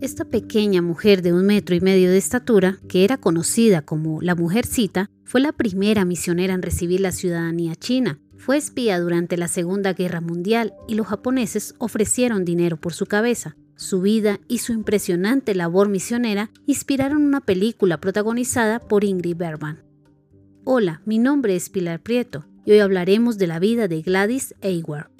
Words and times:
Esta 0.00 0.26
pequeña 0.26 0.82
mujer 0.82 1.22
de 1.22 1.32
un 1.32 1.46
metro 1.46 1.74
y 1.74 1.80
medio 1.80 2.10
de 2.10 2.18
estatura, 2.18 2.78
que 2.86 3.02
era 3.04 3.16
conocida 3.16 3.80
como 3.80 4.20
la 4.20 4.34
mujercita, 4.34 5.08
fue 5.24 5.40
la 5.40 5.52
primera 5.52 6.04
misionera 6.04 6.52
en 6.52 6.60
recibir 6.60 7.00
la 7.00 7.12
ciudadanía 7.12 7.74
china. 7.76 8.18
Fue 8.36 8.58
espía 8.58 9.00
durante 9.00 9.38
la 9.38 9.48
Segunda 9.48 9.94
Guerra 9.94 10.20
Mundial 10.20 10.74
y 10.86 10.96
los 10.96 11.06
japoneses 11.06 11.74
ofrecieron 11.78 12.44
dinero 12.44 12.76
por 12.76 12.92
su 12.92 13.06
cabeza. 13.06 13.56
Su 13.74 14.02
vida 14.02 14.38
y 14.48 14.58
su 14.58 14.72
impresionante 14.72 15.54
labor 15.54 15.88
misionera 15.88 16.50
inspiraron 16.66 17.24
una 17.24 17.40
película 17.40 17.98
protagonizada 17.98 18.80
por 18.80 19.02
Ingrid 19.02 19.36
Bergman. 19.36 19.82
Hola, 20.64 21.00
mi 21.06 21.18
nombre 21.18 21.56
es 21.56 21.70
Pilar 21.70 22.02
Prieto 22.02 22.44
y 22.66 22.72
hoy 22.72 22.80
hablaremos 22.80 23.38
de 23.38 23.46
la 23.46 23.58
vida 23.58 23.88
de 23.88 24.02
Gladys 24.02 24.54
Aylward. 24.62 25.10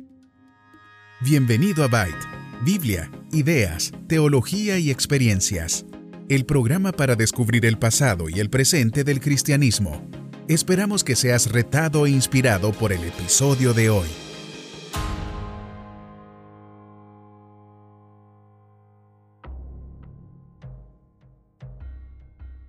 Bienvenido 1.23 1.83
a 1.83 1.89
Byte, 1.89 2.27
Biblia, 2.63 3.11
ideas, 3.33 3.93
teología 4.09 4.79
y 4.79 4.91
experiencias. 4.91 5.85
El 6.29 6.47
programa 6.47 6.91
para 6.91 7.15
descubrir 7.15 7.67
el 7.67 7.79
pasado 7.79 8.31
y 8.31 8.41
el 8.41 8.49
presente 8.49 9.05
del 9.05 9.21
cristianismo. 9.21 10.03
Esperamos 10.49 11.05
que 11.05 11.17
seas 11.17 11.53
retado 11.53 12.07
e 12.07 12.11
inspirado 12.11 12.73
por 12.73 12.93
el 12.93 13.05
episodio 13.05 13.75
de 13.75 13.91
hoy. 13.91 14.09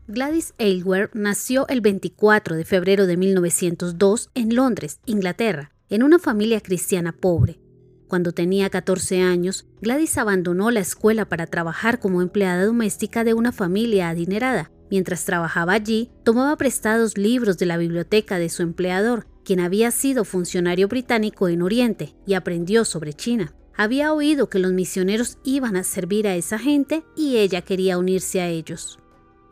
Gladys 0.09 0.53
Aylward 0.57 1.11
nació 1.13 1.67
el 1.69 1.79
24 1.79 2.55
de 2.55 2.65
febrero 2.65 3.07
de 3.07 3.15
1902 3.15 4.31
en 4.35 4.53
Londres, 4.53 4.99
Inglaterra, 5.05 5.71
en 5.89 6.03
una 6.03 6.19
familia 6.19 6.59
cristiana 6.59 7.13
pobre. 7.13 7.59
Cuando 8.07 8.31
tenía 8.31 8.69
14 8.69 9.21
años, 9.21 9.65
Gladys 9.81 10.17
abandonó 10.17 10.71
la 10.71 10.79
escuela 10.79 11.25
para 11.25 11.45
trabajar 11.45 11.99
como 11.99 12.21
empleada 12.21 12.65
doméstica 12.65 13.23
de 13.23 13.33
una 13.33 13.51
familia 13.51 14.09
adinerada. 14.09 14.71
Mientras 14.89 15.25
trabajaba 15.25 15.73
allí, 15.73 16.09
tomaba 16.23 16.55
prestados 16.55 17.17
libros 17.17 17.57
de 17.57 17.65
la 17.65 17.77
biblioteca 17.77 18.39
de 18.39 18.49
su 18.49 18.63
empleador, 18.63 19.27
quien 19.43 19.59
había 19.59 19.91
sido 19.91 20.23
funcionario 20.23 20.87
británico 20.87 21.49
en 21.49 21.61
Oriente, 21.61 22.15
y 22.25 22.35
aprendió 22.35 22.85
sobre 22.85 23.13
China. 23.13 23.53
Había 23.75 24.13
oído 24.13 24.49
que 24.49 24.59
los 24.59 24.71
misioneros 24.71 25.37
iban 25.43 25.75
a 25.75 25.83
servir 25.83 26.27
a 26.27 26.35
esa 26.35 26.57
gente 26.57 27.03
y 27.15 27.37
ella 27.37 27.61
quería 27.61 27.97
unirse 27.97 28.41
a 28.41 28.47
ellos. 28.47 28.99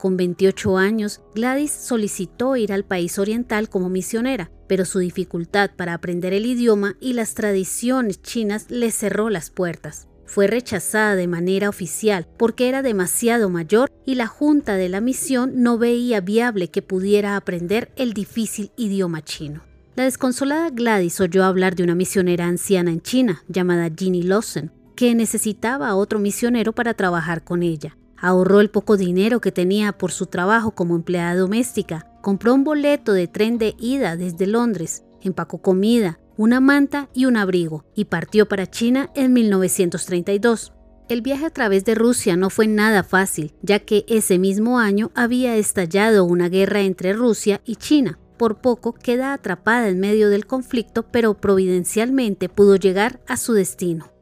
Con 0.06 0.17
28 0.17 0.78
años, 0.78 1.22
Gladys 1.34 1.72
solicitó 1.72 2.56
ir 2.58 2.72
al 2.73 2.86
país 2.86 3.17
oriental 3.17 3.70
como 3.70 3.89
misionera, 3.89 4.52
pero 4.67 4.86
su 4.86 5.00
dificultad 5.00 5.72
para 5.75 5.95
aprender 5.95 6.31
el 6.31 6.45
idioma 6.45 6.95
y 7.02 7.14
las 7.14 7.34
tradiciones 7.34 8.22
chinas 8.22 8.70
le 8.70 8.92
cerró 8.92 9.31
las 9.31 9.50
puertas. 9.50 10.08
Fue 10.28 10.45
rechazada 10.45 11.16
de 11.16 11.28
manera 11.28 11.70
oficial 11.70 12.28
porque 12.38 12.70
era 12.70 12.84
demasiado 12.84 13.50
mayor 13.50 13.89
y 14.06 14.14
la 14.14 14.28
junta 14.28 14.75
de 14.75 14.89
la 14.89 15.02
misión 15.02 15.64
no 15.64 15.80
veía 15.80 16.22
viable 16.22 16.67
que 16.67 16.84
pudiera 16.84 17.36
aprender 17.36 17.92
el 17.95 18.14
difícil 18.14 18.69
idioma 18.78 19.23
chino. 19.23 19.62
La 19.95 20.03
desconsolada 20.03 20.69
Gladys 20.69 21.19
oyó 21.19 21.44
hablar 21.44 21.75
de 21.75 21.81
una 21.81 21.95
misionera 21.95 22.45
anciana 22.45 22.92
en 22.92 23.02
China 23.02 23.44
llamada 23.47 23.90
Ginny 23.90 24.22
Lawson, 24.22 24.72
que 24.95 25.16
necesitaba 25.16 25.90
a 25.90 25.95
otro 25.95 26.19
misionero 26.19 26.73
para 26.73 26.94
trabajar 26.94 27.44
con 27.44 27.64
ella. 27.64 27.97
Ahorró 28.17 28.61
el 28.61 28.69
poco 28.69 28.97
dinero 28.97 29.41
que 29.41 29.52
tenía 29.52 29.91
por 29.91 30.11
su 30.11 30.27
trabajo 30.27 30.71
como 30.71 30.95
empleada 30.95 31.35
doméstica, 31.35 32.08
compró 32.22 32.53
un 32.53 32.63
boleto 32.63 33.13
de 33.13 33.27
tren 33.27 33.57
de 33.57 33.75
ida 33.80 34.16
desde 34.16 34.47
Londres, 34.47 35.03
empacó 35.22 35.59
comida, 35.59 36.19
una 36.38 36.59
manta 36.59 37.09
y 37.13 37.25
un 37.25 37.38
abrigo 37.38 37.85
y 37.95 38.05
partió 38.05 38.47
para 38.47 38.67
China 38.67 39.09
en 39.16 39.33
1932. 39.33 40.73
El 41.07 41.22
viaje 41.22 41.45
a 41.45 41.49
través 41.52 41.85
de 41.85 41.94
Rusia 41.94 42.35
no 42.35 42.49
fue 42.49 42.67
nada 42.67 43.03
fácil, 43.03 43.53
ya 43.61 43.80
que 43.80 44.05
ese 44.07 44.39
mismo 44.39 44.79
año 44.79 45.11
había 45.13 45.56
estallado 45.56 46.25
una 46.25 46.50
guerra 46.50 46.81
entre 46.81 47.13
Rusia 47.13 47.61
y 47.63 47.75
China. 47.75 48.17
Por 48.38 48.59
poco 48.59 48.94
queda 48.94 49.31
atrapada 49.34 49.88
en 49.88 50.00
medio 50.00 50.29
del 50.29 50.47
conflicto, 50.47 51.03
pero 51.03 51.35
providencialmente 51.35 52.50
pudo 52.50 52.75
llegar 52.75 53.22
a 53.28 53.38
su 53.38 53.53
destino. 53.53 54.15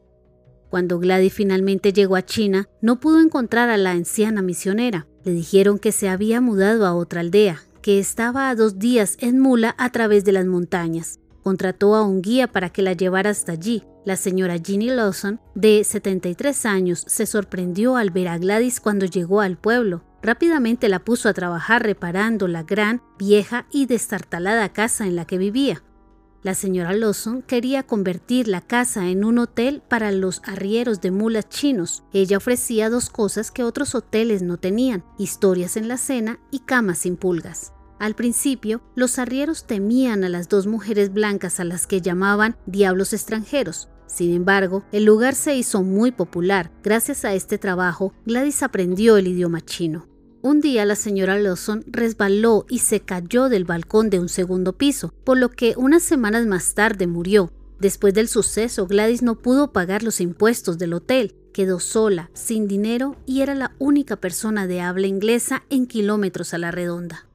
Cuando 0.74 0.98
Gladys 0.98 1.32
finalmente 1.32 1.92
llegó 1.92 2.16
a 2.16 2.24
China, 2.24 2.68
no 2.82 2.98
pudo 2.98 3.20
encontrar 3.20 3.70
a 3.70 3.76
la 3.76 3.92
anciana 3.92 4.42
misionera. 4.42 5.06
Le 5.22 5.30
dijeron 5.30 5.78
que 5.78 5.92
se 5.92 6.08
había 6.08 6.40
mudado 6.40 6.84
a 6.84 6.94
otra 6.96 7.20
aldea, 7.20 7.62
que 7.80 8.00
estaba 8.00 8.48
a 8.48 8.56
dos 8.56 8.80
días 8.80 9.16
en 9.20 9.38
mula 9.38 9.76
a 9.78 9.90
través 9.90 10.24
de 10.24 10.32
las 10.32 10.46
montañas. 10.46 11.20
Contrató 11.44 11.94
a 11.94 12.02
un 12.02 12.22
guía 12.22 12.48
para 12.48 12.70
que 12.70 12.82
la 12.82 12.92
llevara 12.92 13.30
hasta 13.30 13.52
allí. 13.52 13.84
La 14.04 14.16
señora 14.16 14.58
Ginny 14.58 14.88
Lawson, 14.88 15.40
de 15.54 15.84
73 15.84 16.66
años, 16.66 17.04
se 17.06 17.24
sorprendió 17.24 17.94
al 17.94 18.10
ver 18.10 18.26
a 18.26 18.38
Gladys 18.38 18.80
cuando 18.80 19.06
llegó 19.06 19.42
al 19.42 19.56
pueblo. 19.56 20.02
Rápidamente 20.22 20.88
la 20.88 20.98
puso 20.98 21.28
a 21.28 21.34
trabajar 21.34 21.84
reparando 21.84 22.48
la 22.48 22.64
gran, 22.64 23.00
vieja 23.16 23.68
y 23.70 23.86
destartalada 23.86 24.72
casa 24.72 25.06
en 25.06 25.14
la 25.14 25.24
que 25.24 25.38
vivía. 25.38 25.84
La 26.44 26.52
señora 26.52 26.92
Lawson 26.92 27.40
quería 27.40 27.84
convertir 27.84 28.48
la 28.48 28.60
casa 28.60 29.08
en 29.08 29.24
un 29.24 29.38
hotel 29.38 29.82
para 29.88 30.12
los 30.12 30.42
arrieros 30.44 31.00
de 31.00 31.10
mulas 31.10 31.48
chinos. 31.48 32.04
Ella 32.12 32.36
ofrecía 32.36 32.90
dos 32.90 33.08
cosas 33.08 33.50
que 33.50 33.64
otros 33.64 33.94
hoteles 33.94 34.42
no 34.42 34.58
tenían, 34.58 35.02
historias 35.16 35.78
en 35.78 35.88
la 35.88 35.96
cena 35.96 36.38
y 36.50 36.58
camas 36.58 36.98
sin 36.98 37.16
pulgas. 37.16 37.72
Al 37.98 38.14
principio, 38.14 38.82
los 38.94 39.18
arrieros 39.18 39.66
temían 39.66 40.22
a 40.22 40.28
las 40.28 40.50
dos 40.50 40.66
mujeres 40.66 41.14
blancas 41.14 41.60
a 41.60 41.64
las 41.64 41.86
que 41.86 42.02
llamaban 42.02 42.58
diablos 42.66 43.14
extranjeros. 43.14 43.88
Sin 44.06 44.34
embargo, 44.34 44.84
el 44.92 45.06
lugar 45.06 45.34
se 45.34 45.56
hizo 45.56 45.82
muy 45.82 46.12
popular. 46.12 46.70
Gracias 46.82 47.24
a 47.24 47.32
este 47.32 47.56
trabajo, 47.56 48.12
Gladys 48.26 48.62
aprendió 48.62 49.16
el 49.16 49.28
idioma 49.28 49.62
chino. 49.62 50.13
Un 50.46 50.60
día 50.60 50.84
la 50.84 50.94
señora 50.94 51.38
Lawson 51.38 51.86
resbaló 51.86 52.66
y 52.68 52.80
se 52.80 53.00
cayó 53.00 53.48
del 53.48 53.64
balcón 53.64 54.10
de 54.10 54.20
un 54.20 54.28
segundo 54.28 54.74
piso, 54.74 55.14
por 55.24 55.38
lo 55.38 55.48
que 55.48 55.72
unas 55.78 56.02
semanas 56.02 56.44
más 56.44 56.74
tarde 56.74 57.06
murió. 57.06 57.50
Después 57.80 58.12
del 58.12 58.28
suceso, 58.28 58.86
Gladys 58.86 59.22
no 59.22 59.36
pudo 59.36 59.72
pagar 59.72 60.02
los 60.02 60.20
impuestos 60.20 60.76
del 60.76 60.92
hotel, 60.92 61.34
quedó 61.54 61.80
sola, 61.80 62.28
sin 62.34 62.68
dinero 62.68 63.16
y 63.24 63.40
era 63.40 63.54
la 63.54 63.72
única 63.78 64.16
persona 64.16 64.66
de 64.66 64.82
habla 64.82 65.06
inglesa 65.06 65.64
en 65.70 65.86
kilómetros 65.86 66.52
a 66.52 66.58
la 66.58 66.70
redonda. 66.70 67.26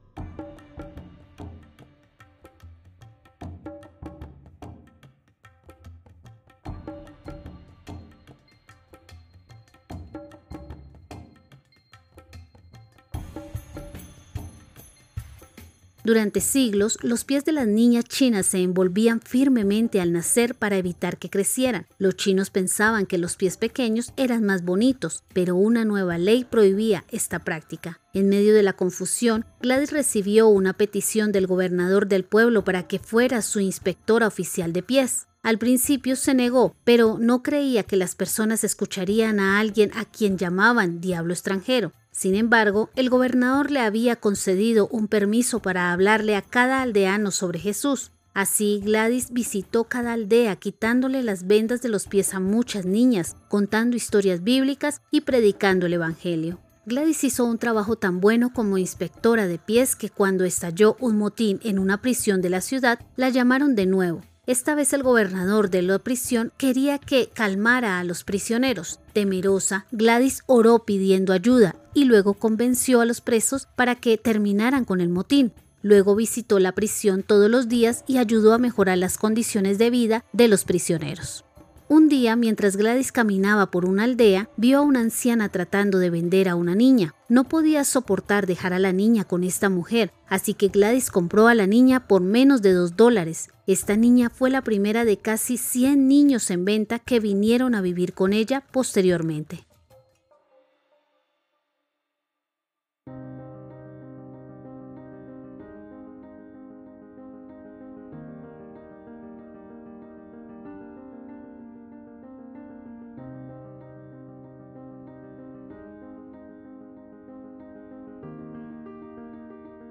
Durante 16.10 16.40
siglos, 16.40 16.98
los 17.02 17.22
pies 17.22 17.44
de 17.44 17.52
las 17.52 17.68
niñas 17.68 18.04
chinas 18.04 18.44
se 18.46 18.58
envolvían 18.58 19.20
firmemente 19.20 20.00
al 20.00 20.12
nacer 20.12 20.56
para 20.56 20.76
evitar 20.76 21.18
que 21.18 21.30
crecieran. 21.30 21.86
Los 21.98 22.16
chinos 22.16 22.50
pensaban 22.50 23.06
que 23.06 23.16
los 23.16 23.36
pies 23.36 23.56
pequeños 23.56 24.12
eran 24.16 24.42
más 24.42 24.64
bonitos, 24.64 25.22
pero 25.32 25.54
una 25.54 25.84
nueva 25.84 26.18
ley 26.18 26.42
prohibía 26.42 27.04
esta 27.12 27.38
práctica. 27.38 28.00
En 28.12 28.28
medio 28.28 28.54
de 28.54 28.64
la 28.64 28.72
confusión, 28.72 29.44
Gladys 29.62 29.92
recibió 29.92 30.48
una 30.48 30.72
petición 30.72 31.30
del 31.30 31.46
gobernador 31.46 32.08
del 32.08 32.24
pueblo 32.24 32.64
para 32.64 32.88
que 32.88 32.98
fuera 32.98 33.40
su 33.40 33.60
inspectora 33.60 34.26
oficial 34.26 34.72
de 34.72 34.82
pies. 34.82 35.28
Al 35.44 35.58
principio 35.58 36.16
se 36.16 36.34
negó, 36.34 36.74
pero 36.82 37.18
no 37.20 37.44
creía 37.44 37.84
que 37.84 37.94
las 37.94 38.16
personas 38.16 38.64
escucharían 38.64 39.38
a 39.38 39.60
alguien 39.60 39.92
a 39.94 40.06
quien 40.06 40.36
llamaban 40.36 41.00
diablo 41.00 41.32
extranjero. 41.32 41.92
Sin 42.20 42.34
embargo, 42.34 42.90
el 42.96 43.08
gobernador 43.08 43.70
le 43.70 43.80
había 43.80 44.14
concedido 44.14 44.88
un 44.88 45.08
permiso 45.08 45.60
para 45.60 45.90
hablarle 45.90 46.36
a 46.36 46.42
cada 46.42 46.82
aldeano 46.82 47.30
sobre 47.30 47.58
Jesús. 47.58 48.10
Así 48.34 48.82
Gladys 48.84 49.32
visitó 49.32 49.84
cada 49.84 50.12
aldea 50.12 50.56
quitándole 50.56 51.22
las 51.22 51.46
vendas 51.46 51.80
de 51.80 51.88
los 51.88 52.06
pies 52.06 52.34
a 52.34 52.38
muchas 52.38 52.84
niñas, 52.84 53.36
contando 53.48 53.96
historias 53.96 54.44
bíblicas 54.44 55.00
y 55.10 55.22
predicando 55.22 55.86
el 55.86 55.94
Evangelio. 55.94 56.58
Gladys 56.84 57.24
hizo 57.24 57.46
un 57.46 57.56
trabajo 57.56 57.96
tan 57.96 58.20
bueno 58.20 58.52
como 58.52 58.76
inspectora 58.76 59.46
de 59.46 59.58
pies 59.58 59.96
que 59.96 60.10
cuando 60.10 60.44
estalló 60.44 60.98
un 61.00 61.16
motín 61.16 61.58
en 61.62 61.78
una 61.78 62.02
prisión 62.02 62.42
de 62.42 62.50
la 62.50 62.60
ciudad, 62.60 62.98
la 63.16 63.30
llamaron 63.30 63.74
de 63.74 63.86
nuevo 63.86 64.20
esta 64.50 64.74
vez 64.74 64.92
el 64.92 65.04
gobernador 65.04 65.70
de 65.70 65.82
la 65.82 66.00
prisión 66.00 66.52
quería 66.56 66.98
que 66.98 67.28
calmara 67.28 68.00
a 68.00 68.04
los 68.04 68.24
prisioneros. 68.24 68.98
Temerosa, 69.12 69.86
Gladys 69.92 70.42
oró 70.46 70.80
pidiendo 70.84 71.32
ayuda 71.32 71.76
y 71.94 72.04
luego 72.04 72.34
convenció 72.34 73.00
a 73.00 73.04
los 73.04 73.20
presos 73.20 73.68
para 73.76 73.94
que 73.94 74.18
terminaran 74.18 74.84
con 74.84 75.00
el 75.00 75.08
motín. 75.08 75.52
Luego 75.82 76.16
visitó 76.16 76.58
la 76.58 76.72
prisión 76.72 77.22
todos 77.22 77.48
los 77.48 77.68
días 77.68 78.04
y 78.08 78.18
ayudó 78.18 78.52
a 78.52 78.58
mejorar 78.58 78.98
las 78.98 79.18
condiciones 79.18 79.78
de 79.78 79.90
vida 79.90 80.24
de 80.32 80.48
los 80.48 80.64
prisioneros. 80.64 81.44
Un 81.92 82.08
día, 82.08 82.36
mientras 82.36 82.76
Gladys 82.76 83.10
caminaba 83.10 83.72
por 83.72 83.84
una 83.84 84.04
aldea, 84.04 84.48
vio 84.56 84.78
a 84.78 84.82
una 84.82 85.00
anciana 85.00 85.48
tratando 85.48 85.98
de 85.98 86.08
vender 86.08 86.48
a 86.48 86.54
una 86.54 86.76
niña. 86.76 87.16
No 87.28 87.48
podía 87.48 87.82
soportar 87.82 88.46
dejar 88.46 88.72
a 88.72 88.78
la 88.78 88.92
niña 88.92 89.24
con 89.24 89.42
esta 89.42 89.68
mujer, 89.68 90.12
así 90.28 90.54
que 90.54 90.68
Gladys 90.68 91.10
compró 91.10 91.48
a 91.48 91.54
la 91.56 91.66
niña 91.66 92.06
por 92.06 92.22
menos 92.22 92.62
de 92.62 92.74
dos 92.74 92.96
dólares. 92.96 93.50
Esta 93.66 93.96
niña 93.96 94.30
fue 94.30 94.50
la 94.50 94.62
primera 94.62 95.04
de 95.04 95.16
casi 95.16 95.56
100 95.56 96.06
niños 96.06 96.52
en 96.52 96.64
venta 96.64 97.00
que 97.00 97.18
vinieron 97.18 97.74
a 97.74 97.82
vivir 97.82 98.14
con 98.14 98.32
ella 98.34 98.62
posteriormente. 98.70 99.66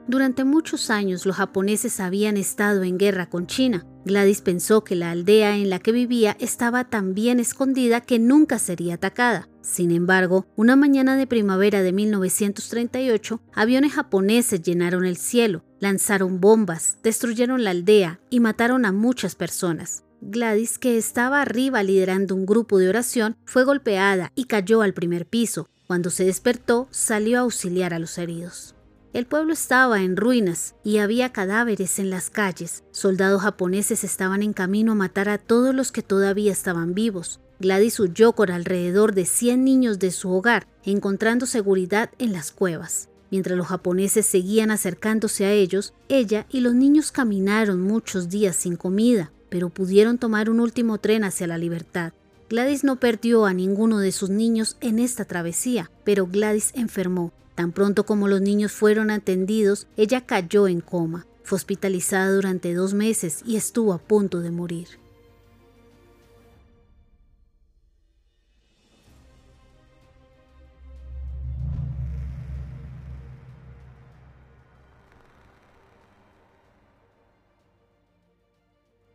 Durante 0.10 0.44
muchos 0.44 0.90
años 0.90 1.28
los 1.28 1.36
japoneses 1.36 2.00
habían 2.00 2.36
estado 2.36 2.82
en 2.82 2.98
guerra 2.98 3.30
con 3.30 3.46
China. 3.46 3.86
Gladys 4.06 4.42
pensó 4.42 4.84
que 4.84 4.96
la 4.96 5.12
aldea 5.12 5.56
en 5.56 5.70
la 5.70 5.78
que 5.78 5.92
vivía 5.92 6.36
estaba 6.40 6.86
tan 6.86 7.14
bien 7.14 7.40
escondida 7.40 8.02
que 8.02 8.18
nunca 8.18 8.58
sería 8.58 8.96
atacada. 8.96 9.48
Sin 9.62 9.92
embargo, 9.92 10.48
una 10.56 10.76
mañana 10.76 11.16
de 11.16 11.28
primavera 11.28 11.84
de 11.84 11.94
1938, 11.94 13.40
aviones 13.54 13.94
japoneses 13.94 14.64
llenaron 14.64 15.06
el 15.06 15.16
cielo, 15.16 15.64
lanzaron 15.80 16.42
bombas, 16.42 16.98
destruyeron 17.04 17.64
la 17.64 17.70
aldea 17.70 18.20
y 18.32 18.40
mataron 18.40 18.86
a 18.86 18.92
muchas 18.92 19.36
personas. 19.36 20.06
Gladys, 20.22 20.80
que 20.80 20.98
estaba 20.98 21.40
arriba 21.40 21.84
liderando 21.84 22.34
un 22.34 22.48
grupo 22.48 22.80
de 22.80 22.90
oración, 22.90 23.38
fue 23.46 23.64
golpeada 23.64 24.32
y 24.34 24.46
cayó 24.46 24.82
al 24.82 24.96
primer 24.96 25.28
piso. 25.28 25.70
Cuando 25.86 26.10
se 26.10 26.26
despertó, 26.26 26.88
salió 26.90 27.38
a 27.38 27.42
auxiliar 27.42 27.94
a 27.94 28.00
los 28.00 28.18
heridos. 28.18 28.74
El 29.12 29.26
pueblo 29.26 29.54
estaba 29.54 30.04
en 30.04 30.16
ruinas 30.16 30.76
y 30.84 31.00
había 31.00 31.34
cadáveres 31.34 31.98
en 31.98 32.12
las 32.12 32.30
calles. 32.30 32.84
Soldados 32.92 33.42
japoneses 33.42 34.04
estaban 34.04 34.44
en 34.44 34.54
camino 34.54 34.92
a 34.92 34.96
matar 34.96 35.30
a 35.30 35.40
todos 35.40 35.74
los 35.74 35.92
que 35.92 36.04
todavía 36.04 36.52
estaban 36.52 36.94
vivos. 36.94 37.40
Gladys 37.60 38.00
huyó 38.00 38.34
con 38.34 38.52
alrededor 38.52 39.16
de 39.16 39.26
100 39.26 39.66
niños 39.66 39.98
de 39.98 40.12
su 40.12 40.32
hogar, 40.32 40.68
encontrando 40.84 41.48
seguridad 41.48 42.12
en 42.20 42.34
las 42.34 42.52
cuevas. 42.52 43.10
Mientras 43.32 43.58
los 43.58 43.68
japoneses 43.68 44.28
seguían 44.28 44.70
acercándose 44.70 45.46
a 45.46 45.54
ellos, 45.54 45.94
ella 46.08 46.46
y 46.52 46.60
los 46.60 46.76
niños 46.76 47.12
caminaron 47.12 47.82
muchos 47.82 48.30
días 48.30 48.56
sin 48.56 48.76
comida, 48.76 49.32
pero 49.50 49.70
pudieron 49.70 50.20
tomar 50.20 50.52
un 50.52 50.60
último 50.60 51.00
tren 51.00 51.24
hacia 51.24 51.48
la 51.48 51.58
libertad. 51.58 52.14
Gladys 52.48 52.84
no 52.84 53.00
perdió 53.00 53.46
a 53.46 53.54
ninguno 53.54 53.98
de 53.98 54.12
sus 54.12 54.30
niños 54.30 54.78
en 54.82 55.00
esta 55.00 55.26
travesía, 55.26 55.90
pero 56.04 56.28
Gladys 56.28 56.72
enfermó 56.76 57.34
Tan 57.60 57.74
pronto 57.74 58.06
como 58.06 58.30
los 58.30 58.40
niños 58.40 58.72
fueron 58.72 59.12
atendidos, 59.12 59.88
ella 59.98 60.26
cayó 60.26 60.70
en 60.70 60.80
coma. 60.80 61.28
Fue 61.44 61.58
hospitalizada 61.58 62.32
durante 62.32 62.74
dos 62.74 62.94
meses 62.94 63.42
y 63.46 63.58
estuvo 63.58 63.92
a 63.92 63.98
punto 63.98 64.40
de 64.40 64.50
morir. 64.50 64.99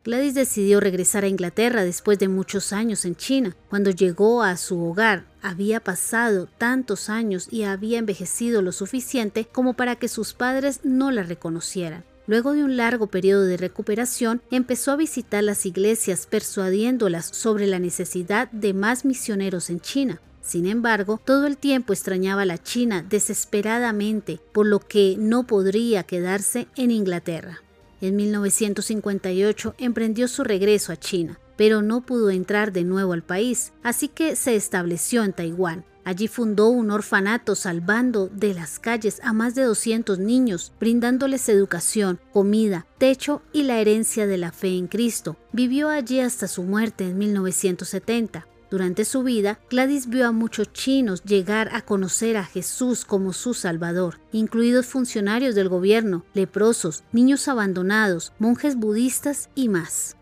Gladys 0.04 0.34
decidió 0.34 0.80
regresar 0.80 1.24
a 1.24 1.28
Inglaterra 1.28 1.82
después 1.82 2.18
de 2.18 2.28
muchos 2.28 2.74
años 2.74 3.06
en 3.06 3.16
China. 3.16 3.56
Cuando 3.70 3.90
llegó 3.90 4.42
a 4.42 4.58
su 4.58 4.78
hogar, 4.84 5.24
había 5.40 5.80
pasado 5.80 6.46
tantos 6.58 7.08
años 7.08 7.48
y 7.50 7.62
había 7.62 8.00
envejecido 8.00 8.60
lo 8.60 8.72
suficiente 8.72 9.46
como 9.50 9.72
para 9.72 9.96
que 9.96 10.08
sus 10.08 10.34
padres 10.34 10.80
no 10.84 11.10
la 11.10 11.22
reconocieran. 11.22 12.04
Luego 12.26 12.52
de 12.52 12.64
un 12.64 12.76
largo 12.76 13.06
periodo 13.06 13.44
de 13.44 13.56
recuperación, 13.56 14.42
empezó 14.50 14.92
a 14.92 14.96
visitar 14.96 15.42
las 15.42 15.64
iglesias 15.64 16.26
persuadiéndolas 16.26 17.24
sobre 17.26 17.66
la 17.66 17.78
necesidad 17.78 18.50
de 18.50 18.74
más 18.74 19.06
misioneros 19.06 19.70
en 19.70 19.80
China. 19.80 20.20
Sin 20.42 20.66
embargo, 20.66 21.18
todo 21.24 21.46
el 21.46 21.56
tiempo 21.56 21.94
extrañaba 21.94 22.44
la 22.44 22.62
China 22.62 23.02
desesperadamente, 23.08 24.38
por 24.52 24.66
lo 24.66 24.80
que 24.80 25.16
no 25.18 25.46
podría 25.46 26.02
quedarse 26.02 26.68
en 26.76 26.90
Inglaterra. 26.90 27.63
En 28.06 28.16
1958 28.16 29.76
emprendió 29.78 30.28
su 30.28 30.44
regreso 30.44 30.92
a 30.92 30.96
China, 30.96 31.40
pero 31.56 31.80
no 31.80 32.02
pudo 32.02 32.28
entrar 32.28 32.70
de 32.70 32.84
nuevo 32.84 33.14
al 33.14 33.22
país, 33.22 33.72
así 33.82 34.08
que 34.08 34.36
se 34.36 34.56
estableció 34.56 35.24
en 35.24 35.32
Taiwán. 35.32 35.86
Allí 36.04 36.28
fundó 36.28 36.68
un 36.68 36.90
orfanato 36.90 37.54
salvando 37.54 38.28
de 38.28 38.52
las 38.52 38.78
calles 38.78 39.20
a 39.24 39.32
más 39.32 39.54
de 39.54 39.62
200 39.62 40.18
niños, 40.18 40.74
brindándoles 40.78 41.48
educación, 41.48 42.20
comida, 42.30 42.86
techo 42.98 43.40
y 43.54 43.62
la 43.62 43.80
herencia 43.80 44.26
de 44.26 44.36
la 44.36 44.52
fe 44.52 44.76
en 44.76 44.86
Cristo. 44.86 45.38
Vivió 45.52 45.88
allí 45.88 46.20
hasta 46.20 46.46
su 46.46 46.62
muerte 46.62 47.04
en 47.04 47.16
1970. 47.16 48.46
Durante 48.74 49.04
su 49.04 49.22
vida, 49.22 49.60
Gladys 49.70 50.08
vio 50.08 50.26
a 50.26 50.32
muchos 50.32 50.72
chinos 50.72 51.22
llegar 51.22 51.70
a 51.72 51.82
conocer 51.82 52.36
a 52.36 52.42
Jesús 52.44 53.04
como 53.04 53.32
su 53.32 53.54
Salvador, 53.54 54.18
incluidos 54.32 54.86
funcionarios 54.86 55.54
del 55.54 55.68
gobierno, 55.68 56.24
leprosos, 56.34 57.04
niños 57.12 57.46
abandonados, 57.46 58.32
monjes 58.40 58.74
budistas 58.74 59.48
y 59.54 59.68
más. 59.68 60.16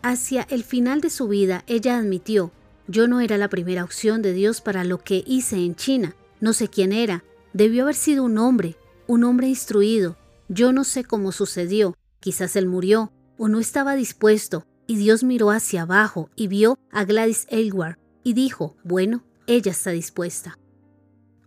Hacia 0.00 0.46
el 0.48 0.64
final 0.64 1.02
de 1.02 1.10
su 1.10 1.28
vida, 1.28 1.64
ella 1.66 1.98
admitió, 1.98 2.50
yo 2.86 3.08
no 3.08 3.20
era 3.20 3.36
la 3.36 3.50
primera 3.50 3.84
opción 3.84 4.22
de 4.22 4.32
Dios 4.32 4.62
para 4.62 4.84
lo 4.84 5.04
que 5.04 5.22
hice 5.26 5.56
en 5.56 5.76
China, 5.76 6.16
no 6.40 6.54
sé 6.54 6.68
quién 6.68 6.94
era, 6.94 7.24
debió 7.52 7.82
haber 7.82 7.94
sido 7.94 8.24
un 8.24 8.38
hombre, 8.38 8.78
un 9.06 9.22
hombre 9.22 9.48
instruido, 9.48 10.16
yo 10.48 10.72
no 10.72 10.84
sé 10.84 11.04
cómo 11.04 11.30
sucedió, 11.30 11.94
quizás 12.20 12.56
él 12.56 12.68
murió 12.68 13.12
o 13.36 13.48
no 13.48 13.60
estaba 13.60 13.96
dispuesto, 13.96 14.64
y 14.86 14.96
Dios 14.96 15.22
miró 15.22 15.50
hacia 15.50 15.82
abajo 15.82 16.30
y 16.34 16.46
vio 16.46 16.78
a 16.90 17.04
Gladys 17.04 17.46
Aylward 17.50 17.97
y 18.22 18.34
dijo, 18.34 18.76
bueno, 18.84 19.24
ella 19.46 19.72
está 19.72 19.90
dispuesta. 19.90 20.58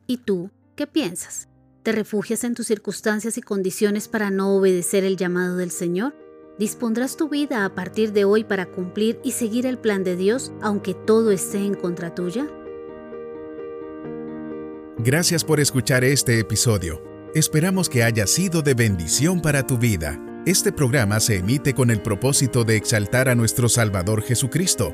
¿Y 0.07 0.17
tú 0.17 0.49
qué 0.75 0.87
piensas? 0.87 1.47
¿Te 1.83 1.91
refugias 1.91 2.43
en 2.43 2.53
tus 2.53 2.67
circunstancias 2.67 3.37
y 3.37 3.41
condiciones 3.41 4.07
para 4.07 4.29
no 4.29 4.55
obedecer 4.55 5.03
el 5.03 5.17
llamado 5.17 5.57
del 5.57 5.71
Señor? 5.71 6.15
¿Dispondrás 6.59 7.17
tu 7.17 7.29
vida 7.29 7.65
a 7.65 7.73
partir 7.73 8.13
de 8.13 8.25
hoy 8.25 8.43
para 8.43 8.67
cumplir 8.67 9.19
y 9.23 9.31
seguir 9.31 9.65
el 9.65 9.79
plan 9.79 10.03
de 10.03 10.15
Dios 10.15 10.51
aunque 10.61 10.93
todo 10.93 11.31
esté 11.31 11.57
en 11.59 11.73
contra 11.73 12.13
tuya? 12.13 12.47
Gracias 14.99 15.43
por 15.43 15.59
escuchar 15.59 16.03
este 16.03 16.39
episodio. 16.39 17.01
Esperamos 17.33 17.89
que 17.89 18.03
haya 18.03 18.27
sido 18.27 18.61
de 18.61 18.75
bendición 18.75 19.41
para 19.41 19.65
tu 19.65 19.77
vida. 19.79 20.19
Este 20.45 20.71
programa 20.71 21.19
se 21.19 21.37
emite 21.37 21.73
con 21.73 21.89
el 21.89 22.01
propósito 22.01 22.63
de 22.63 22.75
exaltar 22.75 23.29
a 23.29 23.35
nuestro 23.35 23.69
Salvador 23.69 24.21
Jesucristo, 24.21 24.93